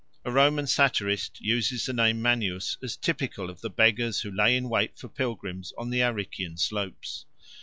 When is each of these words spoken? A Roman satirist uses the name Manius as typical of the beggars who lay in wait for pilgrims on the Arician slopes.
A 0.25 0.31
Roman 0.31 0.65
satirist 0.65 1.39
uses 1.41 1.85
the 1.85 1.93
name 1.93 2.23
Manius 2.23 2.75
as 2.81 2.97
typical 2.97 3.51
of 3.51 3.61
the 3.61 3.69
beggars 3.69 4.21
who 4.21 4.31
lay 4.31 4.57
in 4.57 4.67
wait 4.67 4.97
for 4.97 5.07
pilgrims 5.07 5.73
on 5.77 5.91
the 5.91 5.99
Arician 6.01 6.57
slopes. 6.57 7.27